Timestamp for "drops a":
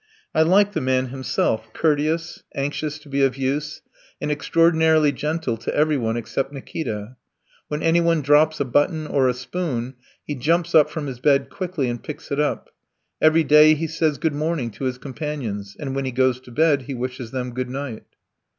8.23-8.65